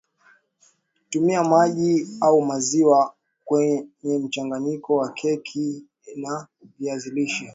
Tumia 1.09 1.43
maji 1.43 2.07
au 2.21 2.41
maziwa 2.41 3.13
kwenyemchanganyiko 3.45 4.95
wa 4.95 5.11
keki 5.11 5.85
ya 6.15 6.47
viazi 6.79 7.11
lishe 7.11 7.49